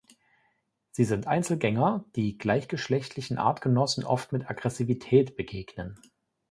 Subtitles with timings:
[0.89, 5.95] Sie sind Einzelgänger, die gleichgeschlechtlichen Artgenossen oft mit Aggressivität begegnen.